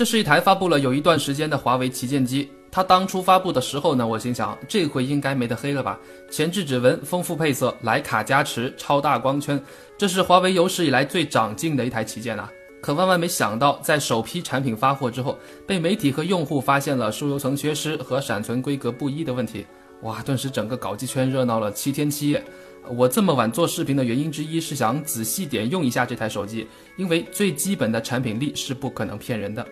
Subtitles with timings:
[0.00, 2.50] 这是一台发布了有一段时间的华为旗舰机。
[2.70, 6.00] 它当初发布的时候呢，我心想这回应该没得黑了吧？
[6.30, 9.62] 前置指纹、丰富配色、徕卡加持、超大光圈，
[9.98, 12.50] 这是华为有史以来最长进的一台旗舰啊！
[12.80, 19.66] 可万万没想到，在首批产品发货之后，被媒体和用户发现了疏油层缺失和闪存规格不一的问题。
[20.00, 22.42] 哇，顿时整个搞机圈热闹了七天七夜。
[22.88, 29.62] 我这么晚做视频的原因之一是想仔细点用一下这台手机，因为最基本的产品力是不可能骗人的。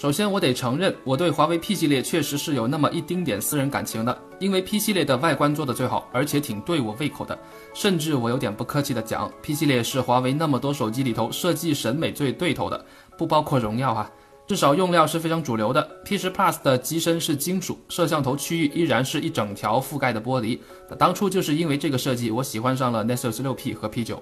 [0.00, 7.36] 首先，我得承认，我对华为 P 系列确实是有那么一丁点私人感情的，因为 P 系列的外观做的最好，而且挺对我胃口的。
[7.74, 14.08] 甚至我有点不客气的讲，P 系列是华为那么多手机里头设计审美最对头的，不包括荣耀哈。
[14.46, 16.00] 至少用料是非常主流的。
[16.06, 20.60] P10 Plus 的机身是金属，摄像头区域依然是一整条覆盖的玻璃。
[20.96, 24.16] 当初就是因为这个设计，我喜欢上了 Nexus 6P 和 P9。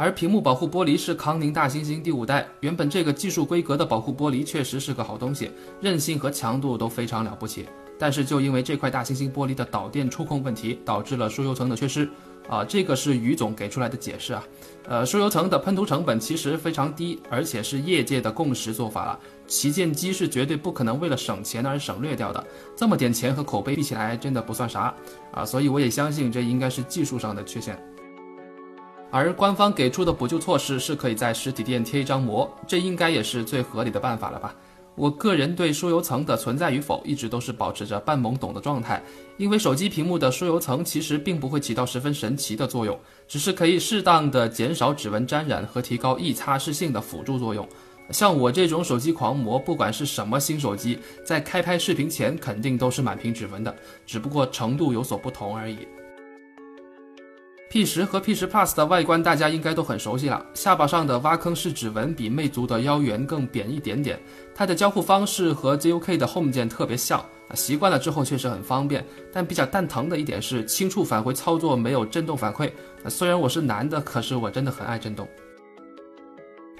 [0.00, 7.66] 而屏幕保护玻璃是康宁大猩猩第五代，原本这个技术规格的保护玻璃确实是个好东西，韧性和强度都非常了不起。
[7.98, 12.08] 但是就因为这块大猩猩玻璃的导电触控问题，导致了疏油层的缺失。
[12.48, 14.42] 啊，这个是于总给出来的解释啊。
[14.88, 19.20] 呃，疏油层的喷涂成本其实非常低，而且是业界的共识做法了。
[19.46, 22.42] 旗舰机是绝对不可能为了省钱而省略掉的，
[22.74, 24.94] 这么点钱和口碑比起来，真的不算啥
[25.30, 25.44] 啊。
[25.44, 27.78] 所以我也相信这应该是技术上的缺陷。
[29.10, 34.54] 而官方给出的补救措施是可以在实体店贴一张膜，这应该也是最合理的办法了吧？
[34.96, 39.02] 我个人对疏油层的存在与否一直都是保持着半懵懂的状态，
[39.38, 47.66] 因为手机屏幕的疏油层其实并不会起到十分神奇的作用，只是可以适当的减少指纹沾染和提高易擦拭性的辅助作用。
[48.10, 55.78] 像我这种手机狂魔，不管是什么新手机，在开拍视频前肯定都是满屏指纹的，只不过程度有所不同而已。
[57.70, 64.18] P 十和 P 十 Plus 的外观大家应该都很熟悉了，下巴上的挖坑式指纹比魅族的腰圆更扁一点点。
[64.52, 69.06] 它的交互方式和 ZUK 的 Home 键特别像，习惯了之后确实很方便。
[69.32, 72.72] 但比较蛋疼的一点是轻触返回操作没有震动反馈。
[73.06, 75.28] 虽然我是男的，可是我真的很爱震动。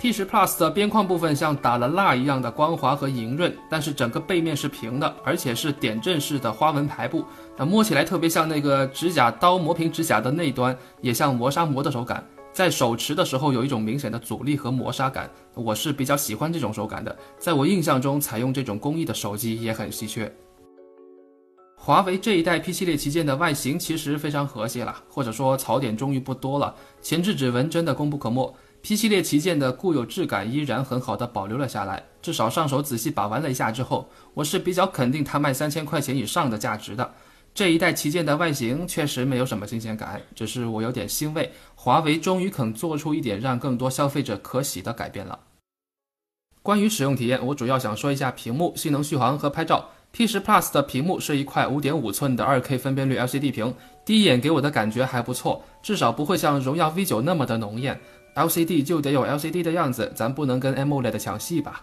[0.00, 7.22] P10 Plus 的边框部分像打了蜡一样的光滑和莹润，但是整个背面是平的，而且是点阵式的花纹排布，
[7.55, 20.33] 那摸起来特别像那个指甲刀磨平指甲的内端，也像磨砂磨的手感，在手持的时候有一种明显的阻力和磨砂感，我是比较喜欢这种手感的，在我印象中采用这种工艺的手机也很稀缺。
[21.77, 28.55] 华为这一代 P 系列旗舰的外形其实非常和谐了，或者说槽点终于不多了，前置指纹真的功不可没。
[28.83, 37.13] P 系列旗舰的固有质感依然很好的保留了下来，至少上手仔细把玩了一下之后，我是比较肯定它卖三千块钱以上的价值的。
[37.53, 45.39] 这一代旗舰的外形确实没有什么新鲜感，只是我有点欣慰，华为终于肯做出一点让更多消费者可喜的改变了。
[46.63, 49.89] 关于使用体验，我主要想说一下屏幕、性能、续航和拍照。
[50.13, 53.73] P 十 Plus 的屏幕是一块5.5寸的 2K 分辨率 LCD 屏，
[54.05, 58.01] 第一眼给我的感觉还不错，至少不会像荣耀 V9 那么的浓艳。
[58.35, 61.83] LCD 就得有 LCD 的样子，咱不能跟 AMOLED 抢戏吧？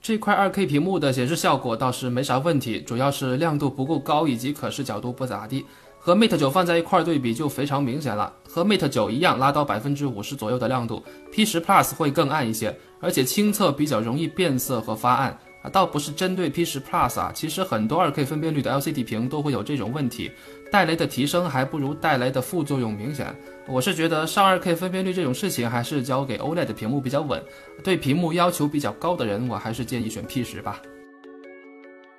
[0.00, 5.66] 这块 2K 屏幕的显示效果倒是没啥问题，主要是亮度不够高，以及可视角度不咋地。
[5.98, 8.32] 和 Mate 九放在一块对比就非常明显了。
[8.48, 15.36] 和 Mate 九一样，拉到百分之五十左右的亮度，P 十 Plus 会更暗一些，而且清测比较容易变色和发暗。
[15.72, 20.30] 倒不是针对 P 十 Plus 啊，其实很多 2K 分辨率的 LCD 屏都会有这种问题，
[20.70, 23.34] 带来的提升还不如带来的副作用明显。
[23.66, 27.42] 我是觉得上 2K 分辨率这种事情还是交给 OLED 屏幕比较稳。
[27.82, 30.80] 对屏幕要求比较高的人，我还是建议选 P 十吧。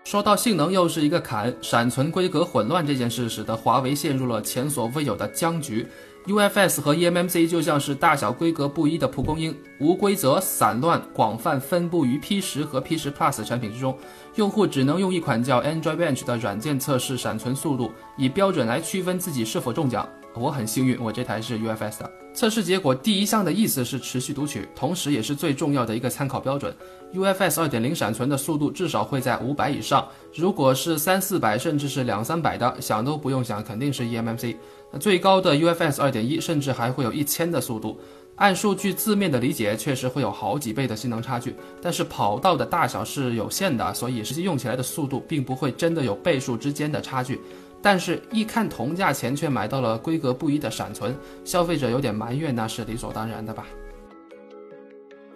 [0.09, 5.85] 说到性能，又是一个坎，闪存规格混乱这件事使得华为陷入了前所未有的僵局。
[6.25, 13.95] UFS 和 eMMC 就像是大小规格不一的蒲公英，无规则、散乱、广泛分布于 P10 和 P10 Plus 产品之中。
[14.33, 20.09] 用户只能用一款叫 Android Bench 的软件测试闪存速度，以标准来区分自己是否中奖。
[20.33, 22.11] 我很幸运，我这台是 UFS 的。
[22.39, 26.73] 测试结果第一项的意思是持续读取，同时也是最重要的一个参考标准。
[27.13, 34.55] UFS 2.0闪存的速度至少会在五百以上，如果是三四百甚至是两三百的，想都不用想，肯定是 eMMC。
[34.89, 37.99] 那最高的 UFS 2.1甚至还会有一千的速度。
[38.37, 47.41] 按数据字面的理解，确实会有好几倍的性能差距，但是跑道的大小是有限的，所以实际用起来的速度并不会真的有倍数之间的差距。
[47.81, 51.15] 但是，一看同价钱却买到了规格不一的闪存，
[51.45, 53.65] 消费者有点埋怨，那是理所当然的吧。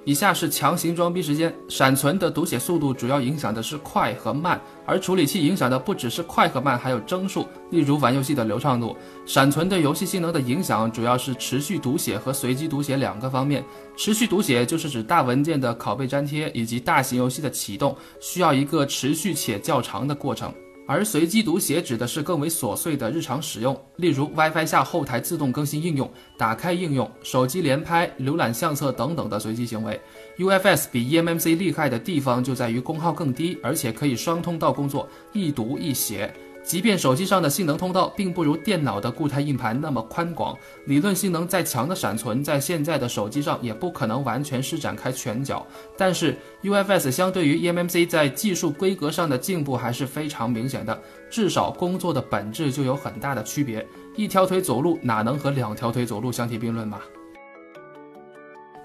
[0.05, 1.55] 以下是强行装逼时间。
[1.69, 7.47] 闪存的读写速度主要影响的是快和慢，而处理器影响的不只是快和慢，还有帧数。
[7.71, 13.63] 例如玩游戏的流畅度，闪存对游戏性能的影响主要是持续读写和随机读写两个方面。
[13.95, 20.53] 持续读写就是指大文件的拷贝粘贴以及大型游戏的启动需要一个持续且较长的过程。
[20.85, 29.99] 而随机读写指的是更为琐碎的日常使用，例如 WiFi 下后台自动更新应用、打开应用、手机连拍、浏览相册等等的随机行为。
[30.37, 36.33] UFS 比 eMMC 厉害的地方就在于功耗更低，而且可以双通道工作，一读一写。
[36.63, 45.67] 即便手机上的性能通道并不如电脑的固态硬盘那么宽广，理论性能再强的闪存，在现在的手机上也不可能完全施展开拳脚。
[45.97, 50.97] 但是 UFS 相对于 eMMC 在技术规格上的进步还是非常明显的，
[51.29, 53.85] 至少工作的本质就有很大的区别。
[54.15, 57.01] 一条腿走路哪能和两条腿走路相提并论嘛？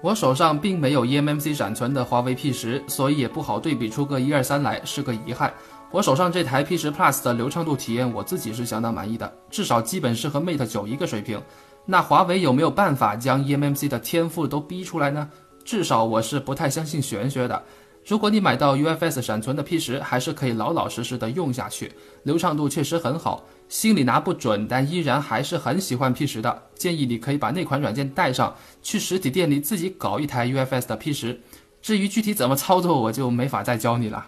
[0.01, 5.53] 我手上并没有 eMMC 闪存的华为 P 十，所以也不好对比出个一二三来，是个遗憾。
[5.91, 11.41] 我手上这台 P 十 Plus 的流畅度体验，我自己是相当满意的，至少基本是和 Mate 九一个水平。
[11.83, 15.27] 那华为有没有办法将 eMMC 的天赋都逼出来呢？
[15.65, 17.63] 至少我是不太相信玄学的。
[18.05, 23.43] 如果你买到 UFS 闪存的 P 十，还是可以老老实实的用下去，流畅度确实很好。
[23.67, 26.61] 心里拿不准，但依然还是很喜欢 P 十的。
[26.75, 31.41] 建议你可以把那款软件带上去实体店里自己搞一台 UFS 的 P 十。
[31.81, 34.27] 至于具体怎么操作，我就没法再教你了。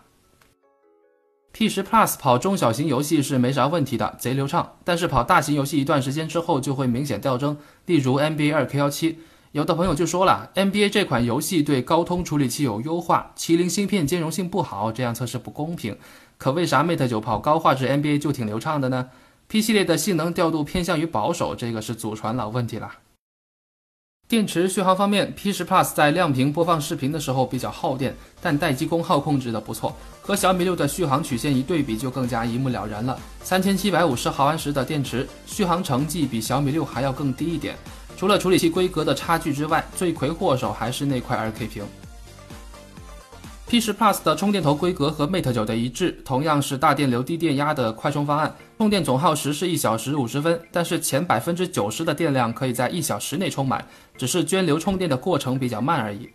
[1.53, 4.77] P 十 Plus 跑中小型游戏是没啥问题的，贼流畅。
[4.85, 9.15] 但是跑大型游戏一段时间之后就会明显掉帧，例如 NBA 2K17。
[9.51, 15.97] 有的朋友就说了，NBA 这款游戏对高通处理器有优化，麒麟芯片兼容性不好，这样测试不公平。
[16.37, 19.09] 可为啥 Mate 九跑高画质 NBA 就挺流畅的呢
[19.49, 22.89] ？P 系列的性能调度偏向于保守，这个是祖传老问题了。
[24.31, 33.19] 电池续航方面，P 十 Plus 在亮屏播放视频的时候比较耗电，但待机功耗控制的不错，和小米六的续航曲线一对比就更加一目了然了。
[33.43, 37.75] 三千七百五十毫安时的电池，续航成绩比小米六还要更低一点。
[38.15, 41.83] 除了处理器规格的差距之外，罪魁祸首还是那块 2K 屏。
[43.67, 53.87] P 十 Plus 的充电头规格和 Mate 九的一致，同样是大电流低电压的快充方案，充电总耗时是一小时五十分，但是前百分之九十的电量可以在一小时内充满，
[54.17, 56.27] 只是涓流充电的过程比较慢而已。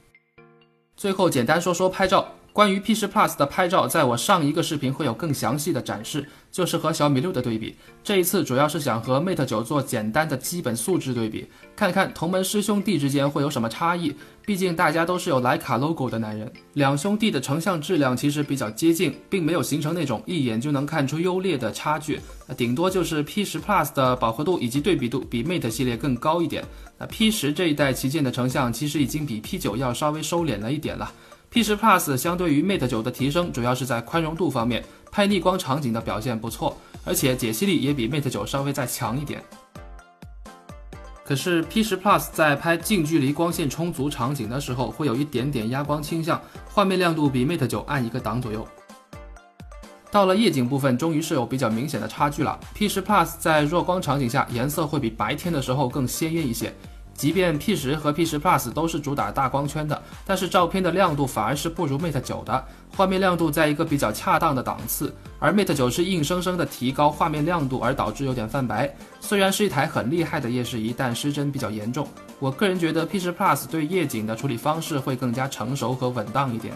[0.96, 2.24] 最后简单说说拍照。
[2.56, 7.76] 关于 P 十 Plus 的拍照，在我上一个视频会有更详细的展示，就是和小米六的对比。
[8.02, 14.16] 这一次主要是想和 Mate 九做简单的基本素质对比，看看同门师兄弟之间会有什么差异。
[14.46, 22.18] 毕竟大家都是有徕卡 logo 的男人，两兄弟的成像质量其实比较接近，并没有形成那种一眼就能看出优劣的差距。
[22.46, 26.64] 那顶多就是 P 十 Plus 的饱和度以及对比度比 Mate 系列更高一点。
[26.96, 31.12] 那 P 十这一代旗舰的成像其实已经比 P 九要稍微收敛了一点了。
[31.48, 39.42] P 十 Plus 相对于 Mate 九的提升，主要是在宽容度方面，拍逆光场景的表现不错，而且解析力也比 Mate 九稍微再强一点。
[41.24, 48.66] 可是 P 十 Plus 在拍近距离光线充足场景的时候，会有一点点压光倾向，画面亮度比 Mate 九暗一个档左右。
[50.10, 52.58] 到了夜景部分，终于是有比较明显的差距了。
[52.74, 56.72] P 十 Plus 在弱光场景下，颜色会比白天的时候更鲜艳一些。
[57.16, 68.94] 即便 P 十和 P 十 Plus 都是主打大光圈的，但是照片的亮度反而是不如 Mate 九的，画面亮度在一个比较恰当的档次，而 Mate 九是硬生生的提高画面亮度，而导致有点泛白。
[69.20, 72.06] 虽然是一台很厉害的夜视仪，但失真比较严重。
[72.38, 76.74] 我个人觉得 P 十 Plus 对夜景的处理方式会更加成熟和稳当一点。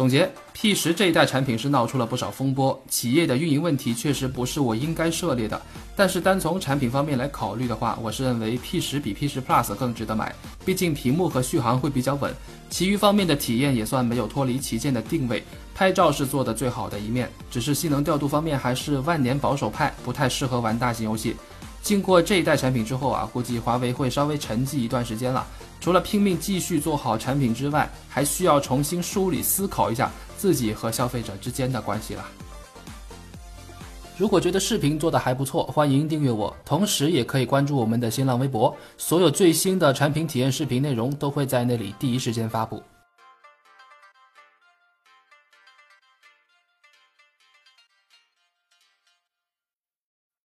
[0.00, 5.60] 总结，P 十这一代产品是闹出了不少风波，企业的运营问题确实不是我应该涉猎的。
[5.94, 12.34] 但是单从产品方面来考虑的话，我是认为 P 十比 P 十 Plus 更值得买，毕竟屏幕和续航会比较稳，
[12.70, 15.44] 其余方面的体验也算没有脱离旗舰的定位。
[15.74, 21.36] 拍照是做的最好的一面，只是性能调度方面还是万年保守派，不太适合玩大型游戏。
[21.82, 25.46] 经过这一代产品之后啊，估计华为会稍微沉寂一段时间了。
[25.80, 32.24] 除了拼命继续做好产品之外，还需要重新梳理思考一下自己和消费者之间的关系了。
[34.18, 42.82] 如果觉得视频做的还不错，欢迎订阅我，同时也可以关注我们的新浪微博，所有最新的产品体验视频内容都会在那里第一时间发布。